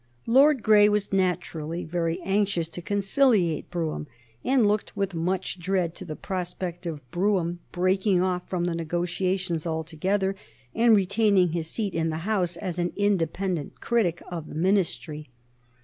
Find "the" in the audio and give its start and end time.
6.05-6.15, 8.65-8.73, 12.09-12.25, 14.49-14.55